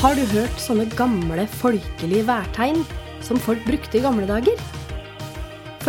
Har 0.00 0.14
du 0.16 0.22
hørt 0.30 0.54
sånne 0.56 0.86
gamle 0.96 1.42
folkelige 1.60 2.24
værtegn 2.24 2.78
som 3.20 3.36
folk 3.36 3.60
brukte 3.66 3.98
i 3.98 4.00
gamle 4.00 4.24
dager? 4.24 4.56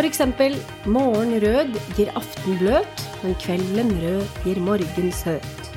Eksempel 0.03 0.57
morgen 0.83 1.31
rød 1.39 1.77
gir 1.95 2.11
aften 2.19 2.57
bløt, 2.59 3.05
men 3.21 3.37
kvelden 3.39 3.93
rød 4.01 4.25
gir 4.43 4.59
morgen 4.59 5.13
søt. 5.15 5.71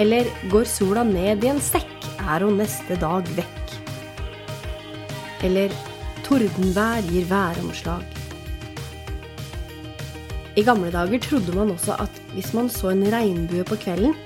Eller 0.00 0.30
går 0.48 0.64
sola 0.64 1.04
ned 1.04 1.44
i 1.44 1.50
en 1.52 1.60
sekk, 1.60 1.92
er 2.24 2.46
hun 2.46 2.56
neste 2.62 2.96
dag 2.96 3.28
vekk. 3.36 3.76
Eller 5.44 5.76
tordenvær 6.24 7.04
gir 7.10 7.28
væromslag. 7.28 8.06
I 10.56 10.64
gamle 10.64 10.88
dager 10.94 11.20
trodde 11.20 11.52
man 11.52 11.76
også 11.76 12.00
at 12.00 12.22
hvis 12.32 12.54
man 12.56 12.72
så 12.72 12.94
en 12.94 13.04
regnbue 13.12 13.68
på 13.68 13.76
kvelden, 13.76 14.16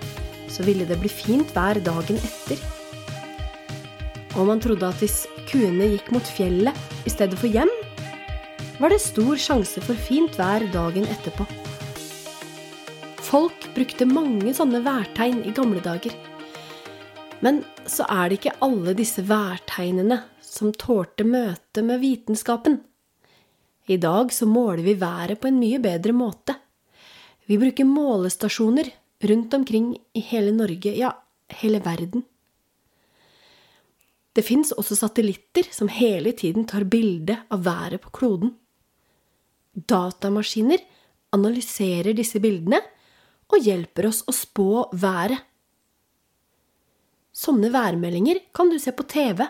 så 0.51 0.65
ville 0.66 0.87
det 0.88 0.98
bli 1.01 1.11
fint 1.12 1.51
vær 1.57 1.80
dagen 1.84 2.19
etter. 2.19 2.61
Og 4.37 4.48
man 4.48 4.61
trodde 4.62 4.88
at 4.88 5.01
hvis 5.02 5.24
kuene 5.51 5.88
gikk 5.95 6.11
mot 6.15 6.34
fjellet 6.37 7.07
i 7.09 7.12
stedet 7.12 7.38
for 7.41 7.51
hjem, 7.51 7.71
var 8.79 8.93
det 8.93 9.01
stor 9.02 9.38
sjanse 9.41 9.83
for 9.83 9.98
fint 10.09 10.37
vær 10.38 10.66
dagen 10.74 11.09
etterpå. 11.11 11.47
Folk 13.29 13.66
brukte 13.74 14.07
mange 14.09 14.55
sånne 14.57 14.80
værtegn 14.84 15.43
i 15.45 15.55
gamle 15.57 15.83
dager. 15.84 16.15
Men 17.45 17.60
så 17.87 18.07
er 18.09 18.29
det 18.29 18.38
ikke 18.38 18.57
alle 18.65 18.95
disse 18.99 19.23
værtegnene 19.27 20.23
som 20.43 20.73
tålte 20.74 21.27
møte 21.29 21.85
med 21.87 22.01
vitenskapen. 22.02 22.80
I 23.88 23.99
dag 24.01 24.33
så 24.35 24.46
måler 24.49 24.83
vi 24.85 24.96
været 25.01 25.40
på 25.40 25.49
en 25.51 25.60
mye 25.60 25.79
bedre 25.83 26.15
måte. 26.16 26.57
Vi 27.49 27.57
bruker 27.60 27.88
målestasjoner 27.88 28.90
rundt 29.24 29.55
omkring 29.55 29.97
i 30.15 30.21
hele 30.21 30.52
Norge, 30.52 30.93
ja, 30.95 31.13
hele 31.61 31.80
verden. 31.85 32.24
Det 34.33 34.45
fins 34.47 34.71
også 34.77 34.95
satellitter 34.95 35.66
som 35.74 35.91
hele 35.91 36.33
tiden 36.33 36.66
tar 36.69 36.87
bilde 36.87 37.41
av 37.51 37.65
været 37.66 38.02
på 38.05 38.13
kloden. 38.15 38.55
Datamaskiner 39.74 40.83
analyserer 41.35 42.15
disse 42.15 42.39
bildene 42.43 42.79
og 43.49 43.65
hjelper 43.65 44.11
oss 44.11 44.23
å 44.29 44.35
spå 44.37 44.85
været. 44.95 45.41
Sånne 47.35 47.71
værmeldinger 47.74 48.41
kan 48.55 48.71
du 48.71 48.79
se 48.83 48.95
på 48.95 49.07
TV 49.11 49.43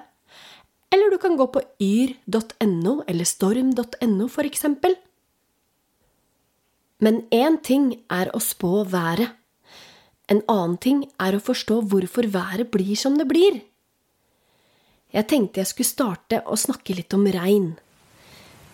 eller 0.93 1.13
du 1.13 1.19
kan 1.21 1.37
gå 1.37 1.47
på 1.53 1.61
yr.no 1.85 3.03
eller 3.07 3.29
storm.no, 3.29 4.29
for 4.33 4.49
eksempel. 4.49 4.97
Men 7.05 7.23
én 7.31 7.59
ting 7.63 7.93
er 8.11 8.33
å 8.35 8.41
spå 8.43 8.87
været. 8.89 9.37
En 10.29 10.43
annen 10.47 10.77
ting 10.77 11.05
er 11.17 11.37
å 11.37 11.43
forstå 11.43 11.81
hvorfor 11.89 12.29
været 12.33 12.71
blir 12.73 12.97
som 13.01 13.17
det 13.19 13.29
blir. 13.31 13.63
Jeg 15.15 15.25
tenkte 15.31 15.63
jeg 15.63 15.71
skulle 15.71 15.89
starte 15.89 16.43
å 16.45 16.59
snakke 16.61 16.97
litt 16.99 17.15
om 17.17 17.25
regn. 17.33 17.73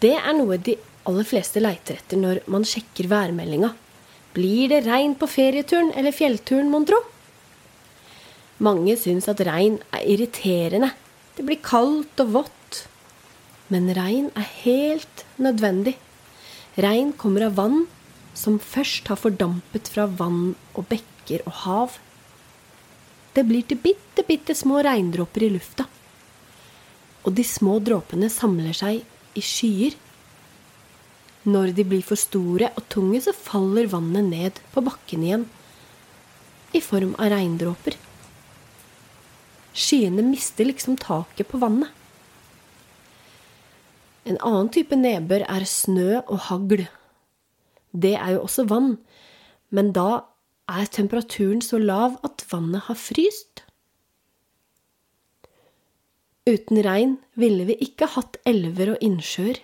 Det 0.03 0.17
er 0.19 0.35
noe 0.35 0.59
de 0.59 0.75
aller 1.07 1.27
fleste 1.29 1.63
leiter 1.63 2.01
etter 2.01 2.19
når 2.19 2.43
man 2.51 2.67
sjekker 2.67 3.07
værmeldinga. 3.11 3.71
Blir 4.35 4.73
det 4.73 4.83
regn 4.89 5.15
på 5.15 5.31
ferieturen 5.31 5.93
eller 5.95 6.15
fjellturen, 6.17 6.73
mon 6.73 6.87
tro? 6.89 6.99
Mange 8.59 8.97
syns 8.99 9.31
at 9.31 9.43
regn 9.47 9.79
er 9.95 10.07
irriterende 10.11 10.91
det 11.35 11.43
blir 11.47 11.59
kaldt 11.67 12.21
og 12.23 12.35
vått. 12.35 12.85
Men 13.73 13.91
regn 13.97 14.29
er 14.39 14.47
helt 14.63 15.25
nødvendig. 15.43 15.97
Regn 16.79 17.13
kommer 17.19 17.49
av 17.49 17.57
vann 17.59 17.81
som 18.39 18.61
først 18.63 19.11
har 19.11 19.19
fordampet 19.19 19.91
fra 19.91 20.07
vann 20.07 20.55
og 20.75 20.87
bekker 20.91 21.14
og 21.47 21.53
hav. 21.65 21.99
Det 23.35 23.45
blir 23.49 23.65
til 23.67 23.81
bitte, 23.83 24.23
bitte 24.29 24.55
små 24.55 24.83
regndråper 24.85 25.47
i 25.47 25.51
lufta. 25.55 25.87
Og 27.25 27.35
de 27.35 27.45
små 27.47 27.79
dråpene 27.83 28.29
samler 28.31 28.77
seg 28.77 29.03
i 29.35 29.43
skyer. 29.43 29.97
Når 31.49 31.75
de 31.77 31.85
blir 31.89 32.05
for 32.05 32.21
store 32.21 32.71
og 32.77 32.87
tunge, 32.93 33.21
så 33.25 33.35
faller 33.37 33.91
vannet 33.91 34.29
ned 34.29 34.61
på 34.73 34.85
bakken 34.85 35.25
igjen 35.25 35.49
i 36.75 36.81
form 36.83 37.15
av 37.19 37.31
regndråper. 37.33 37.97
Skyene 39.75 40.23
mister 40.27 40.67
liksom 40.69 40.99
taket 41.01 41.49
på 41.51 41.59
vannet. 41.63 41.91
En 44.25 44.39
annen 44.41 44.71
type 44.73 44.97
nedbør 44.97 45.45
er 45.51 45.67
snø 45.69 46.23
og 46.23 46.47
hagl. 46.49 46.87
Det 47.93 48.15
er 48.17 48.37
jo 48.37 48.45
også 48.47 48.65
vann, 48.71 48.97
men 49.75 49.93
da 49.95 50.25
er 50.71 50.89
temperaturen 50.89 51.61
så 51.65 51.79
lav 51.81 52.17
at 52.25 52.45
vannet 52.51 52.87
har 52.89 52.99
fryst. 52.99 53.65
Uten 56.45 56.81
regn 56.85 57.17
ville 57.41 57.65
vi 57.69 57.77
ikke 57.87 58.09
hatt 58.17 58.37
elver 58.49 58.95
og 58.95 59.05
innsjøer. 59.05 59.61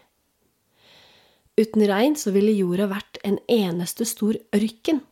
Uten 1.61 1.85
regn 1.89 2.17
så 2.17 2.33
ville 2.33 2.55
jorda 2.57 2.87
vært 2.89 3.21
en 3.27 3.37
eneste 3.53 4.07
stor 4.09 4.39
ørken. 4.57 5.03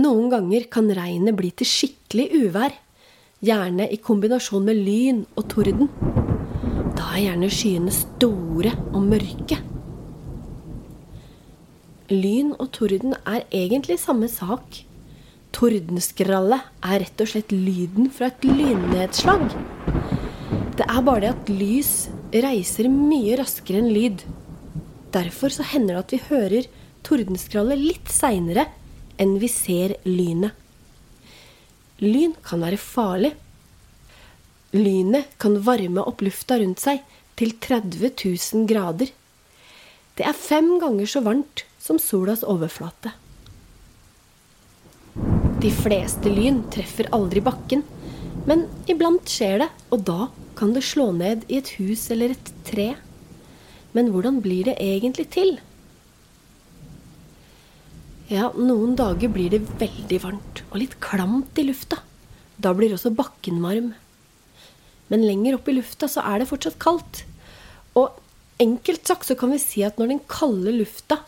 Noen 0.00 0.30
ganger 0.32 0.68
kan 0.72 0.88
regnet 0.96 1.36
bli 1.36 1.50
til 1.52 1.68
skikkelig 1.68 2.30
uvær 2.46 2.76
gjerne 3.44 3.88
i 3.90 3.98
kombinasjon 4.00 4.64
med 4.64 4.80
lyn 4.86 5.24
og 5.34 5.48
torden. 5.52 5.90
Da 6.96 7.10
er 7.16 7.26
gjerne 7.26 7.52
skyene 7.52 7.92
store 7.94 8.72
og 8.94 9.02
mørke. 9.04 9.60
Lyn 12.10 12.56
og 12.58 12.72
torden 12.74 13.14
er 13.22 13.44
egentlig 13.54 14.00
samme 14.02 14.26
sak. 14.26 14.80
Tordenskralle 15.54 16.56
er 16.82 17.04
rett 17.04 17.22
og 17.22 17.30
slett 17.30 17.54
lyden 17.54 18.08
fra 18.10 18.32
et 18.32 18.46
lynnedslag. 18.48 19.44
Det 20.74 20.88
er 20.88 21.04
bare 21.06 21.22
det 21.22 21.30
at 21.30 21.52
lys 21.54 21.92
reiser 22.34 22.90
mye 22.90 23.38
raskere 23.38 23.78
enn 23.78 23.92
lyd. 23.94 24.26
Derfor 25.14 25.54
så 25.54 25.68
hender 25.70 26.00
det 26.00 26.02
at 26.02 26.16
vi 26.16 26.20
hører 26.32 26.68
tordenskralle 27.06 27.78
litt 27.78 28.10
seinere 28.10 28.66
enn 29.20 29.38
vi 29.38 29.52
ser 29.52 29.94
lynet. 30.08 30.50
Lyn 32.02 32.34
kan 32.42 32.66
være 32.66 32.80
farlig. 32.80 33.36
Lynet 34.74 35.38
kan 35.38 35.60
varme 35.62 36.02
opp 36.02 36.26
lufta 36.26 36.58
rundt 36.58 36.82
seg 36.82 37.06
til 37.38 37.54
30 37.54 38.16
000 38.18 38.66
grader. 38.66 39.14
Det 40.18 40.26
er 40.26 40.34
fem 40.34 40.74
ganger 40.82 41.06
så 41.06 41.22
varmt 41.22 41.68
som 41.80 41.98
solas 41.98 42.44
overflate. 42.44 43.14
De 45.60 45.70
fleste 45.74 46.30
lyn 46.30 46.62
treffer 46.72 47.08
aldri 47.16 47.42
bakken, 47.44 47.82
men 48.48 48.66
iblant 48.88 49.28
skjer 49.28 49.64
det, 49.64 49.70
og 49.92 50.04
da 50.08 50.28
kan 50.56 50.74
det 50.76 50.84
slå 50.84 51.10
ned 51.16 51.46
i 51.48 51.58
et 51.60 51.72
hus 51.78 52.06
eller 52.12 52.34
et 52.34 52.52
tre. 52.68 52.92
Men 53.96 54.12
hvordan 54.12 54.38
blir 54.44 54.68
det 54.68 54.76
egentlig 54.80 55.26
til? 55.34 55.56
Ja, 58.30 58.52
noen 58.54 58.94
dager 58.94 59.32
blir 59.32 59.50
det 59.50 59.64
veldig 59.80 60.20
varmt 60.22 60.62
og 60.68 60.78
litt 60.78 61.00
klamt 61.02 61.58
i 61.58 61.66
lufta. 61.66 61.98
Da 62.60 62.70
blir 62.76 62.92
også 62.94 63.10
bakken 63.16 63.58
varm. 63.64 63.94
Men 65.10 65.26
lenger 65.26 65.56
opp 65.56 65.68
i 65.68 65.74
lufta 65.74 66.06
så 66.08 66.22
er 66.28 66.38
det 66.38 66.50
fortsatt 66.52 66.78
kaldt. 66.82 67.24
Og 67.98 68.20
enkelt 68.62 69.08
sagt 69.08 69.26
så 69.26 69.34
kan 69.38 69.50
vi 69.50 69.58
si 69.58 69.82
at 69.82 69.98
når 69.98 70.12
den 70.12 70.22
kalde 70.30 70.76
lufta 70.76 71.18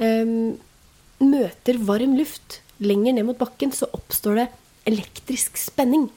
møter 0.00 1.78
varm 1.84 2.16
luft 2.16 2.60
lenger 2.80 3.12
ned 3.16 3.26
mot 3.28 3.38
bakken, 3.38 3.72
så 3.72 3.90
oppstår 3.92 4.40
det 4.40 4.46
elektrisk 4.88 5.60
spenning. 5.60 6.08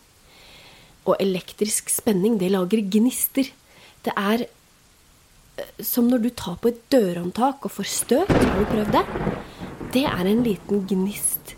Og 1.03 1.17
elektrisk 1.19 1.91
spenning, 1.91 2.37
det 2.39 2.53
lager 2.53 2.79
gnister. 2.79 3.49
Det 4.03 4.13
er 4.15 4.45
eh, 4.45 5.81
som 5.83 6.07
når 6.07 6.23
du 6.23 6.29
tar 6.31 6.55
på 6.63 6.71
et 6.71 6.79
dørhåndtak 6.93 7.67
og 7.67 7.75
får 7.75 7.89
støt. 7.91 8.31
Har 8.31 8.55
du 8.61 8.69
prøvd 8.71 8.95
det? 8.95 9.03
det 9.93 10.05
er 10.09 10.25
en 10.25 10.43
liten 10.45 10.85
gnist. 10.89 11.53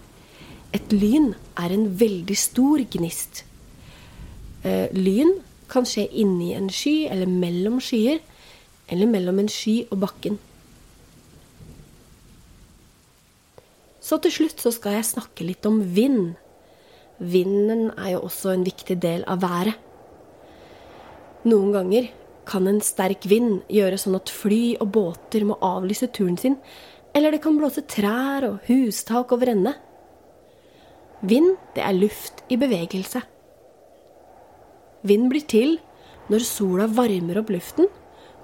Et 0.75 0.93
lyn 0.93 1.33
er 1.55 1.71
en 1.71 1.87
veldig 1.99 2.35
stor 2.37 2.83
gnist. 2.91 3.45
Eh, 4.65 4.91
lyn 4.91 5.37
kan 5.71 5.87
skje 5.87 6.07
inni 6.11 6.51
en 6.55 6.67
sky 6.73 7.07
eller 7.11 7.31
mellom 7.31 7.79
skyer, 7.83 8.19
eller 8.91 9.09
mellom 9.09 9.39
en 9.39 9.51
sky 9.51 9.85
og 9.89 10.01
bakken. 10.03 10.39
Så 14.05 14.19
til 14.21 14.33
slutt 14.33 14.61
så 14.61 14.69
skal 14.73 14.99
jeg 14.99 15.07
snakke 15.07 15.47
litt 15.47 15.65
om 15.65 15.79
vind. 15.95 16.35
Vinden 17.17 17.87
er 17.95 18.13
jo 18.13 18.25
også 18.27 18.51
en 18.53 18.65
viktig 18.67 18.99
del 19.01 19.23
av 19.25 19.41
været. 19.41 19.79
Noen 21.45 21.71
ganger 21.73 22.11
kan 22.45 22.67
en 22.69 22.81
sterk 22.85 23.25
vind 23.29 23.63
gjøre 23.73 23.97
sånn 24.01 24.17
at 24.17 24.29
fly 24.29 24.75
og 24.83 24.91
båter 24.93 25.45
må 25.49 25.57
avlyse 25.65 26.09
turen 26.13 26.37
sin 26.37 26.59
eller 27.15 27.31
det 27.31 27.41
kan 27.45 27.55
blåse 27.55 27.85
trær 27.87 28.43
og 28.43 28.65
hustak 28.67 29.31
over 29.31 29.53
ende. 29.53 29.71
Vind, 31.25 31.55
det 31.73 31.85
er 31.85 31.95
luft 31.95 32.43
i 32.51 32.57
bevegelse. 32.59 33.21
Vind 35.07 35.29
blir 35.31 35.45
til 35.47 35.77
når 36.27 36.43
sola 36.43 36.89
varmer 36.91 37.39
opp 37.39 37.53
luften, 37.53 37.87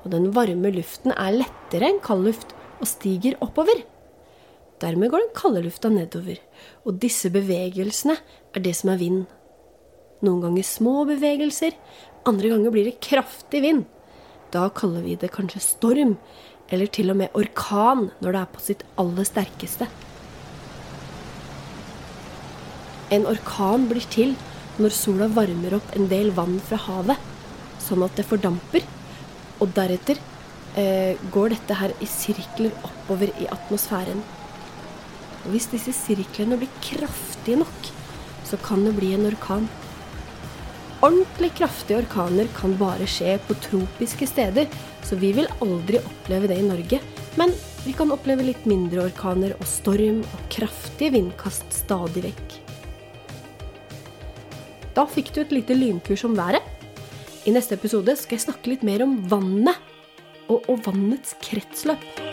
og 0.02 0.14
den 0.14 0.30
varme 0.34 0.72
luften 0.74 1.12
er 1.12 1.36
lettere 1.36 1.90
enn 1.92 2.00
kald 2.06 2.24
luft 2.30 2.56
og 2.80 2.88
stiger 2.90 3.36
oppover. 3.44 3.84
Dermed 4.82 5.12
går 5.14 5.22
den 5.22 5.36
kalde 5.38 5.62
lufta 5.62 5.92
nedover, 5.94 6.40
og 6.86 6.98
disse 7.02 7.30
bevegelsene 7.30 8.16
er 8.56 8.64
det 8.66 8.74
som 8.80 8.90
er 8.94 9.02
vind. 9.02 9.26
noen 10.22 10.42
ganger 10.42 10.66
små 10.66 11.06
bevegelser, 11.10 11.74
andre 12.30 12.50
ganger 12.52 12.74
blir 12.74 12.86
det 12.86 13.00
kraftig 13.02 13.62
vind. 13.64 13.86
Da 14.54 14.68
kaller 14.70 15.02
vi 15.02 15.16
det 15.16 15.32
kanskje 15.34 15.62
storm, 15.66 16.18
eller 16.70 16.86
til 16.86 17.10
og 17.10 17.18
med 17.18 17.34
orkan 17.34 18.12
når 18.22 18.32
det 18.32 18.42
er 18.42 18.52
på 18.54 18.62
sitt 18.62 18.84
aller 19.02 19.26
sterkeste. 19.26 19.88
En 23.12 23.26
orkan 23.28 23.88
blir 23.90 24.06
til 24.14 24.36
når 24.78 24.94
sola 24.96 25.28
varmer 25.28 25.80
opp 25.80 25.96
en 25.98 26.06
del 26.12 26.30
vann 26.38 26.60
fra 26.68 26.78
havet, 26.86 27.18
sånn 27.82 28.06
at 28.06 28.14
det 28.16 28.28
fordamper, 28.30 28.86
og 29.62 29.74
deretter 29.76 30.22
eh, 30.78 31.18
går 31.34 31.56
dette 31.56 31.82
her 31.82 31.98
i 32.00 32.08
sirkler 32.10 32.72
oppover 32.86 33.34
i 33.42 33.50
atmosfæren. 33.52 34.22
Og 35.46 35.54
hvis 35.56 35.70
disse 35.72 35.94
sirklene 35.96 36.60
blir 36.60 36.72
kraftige 36.84 37.62
nok, 37.62 37.92
så 38.46 38.60
kan 38.62 38.84
det 38.86 38.96
bli 38.98 39.14
en 39.16 39.28
orkan. 39.30 39.70
Ordentlig 41.02 41.50
kraftige 41.58 42.04
orkaner 42.04 42.50
kan 42.54 42.76
bare 42.78 43.08
skje 43.10 43.40
på 43.48 43.56
tropiske 43.64 44.28
steder, 44.30 44.70
så 45.02 45.18
vi 45.18 45.32
vil 45.34 45.50
aldri 45.64 45.98
oppleve 45.98 46.52
det 46.52 46.60
i 46.62 46.68
Norge. 46.68 47.00
Men 47.40 47.56
vi 47.86 47.96
kan 47.98 48.12
oppleve 48.14 48.46
litt 48.46 48.68
mindre 48.70 49.08
orkaner 49.08 49.56
og 49.58 49.66
storm 49.66 50.22
og 50.22 50.44
kraftige 50.54 51.16
vindkast 51.16 51.74
stadig 51.74 52.28
vekk. 52.28 52.58
Da 54.94 55.08
fikk 55.10 55.32
du 55.34 55.42
et 55.42 55.56
lite 55.56 55.78
lynkurs 55.78 56.26
om 56.28 56.36
været. 56.38 56.62
I 57.48 57.56
neste 57.56 57.74
episode 57.80 58.14
skal 58.20 58.38
jeg 58.38 58.46
snakke 58.46 58.76
litt 58.76 58.84
mer 58.86 59.02
om 59.02 59.16
vannet 59.32 59.80
og, 60.52 60.60
og 60.68 60.84
vannets 60.86 61.34
kretsløp. 61.42 62.31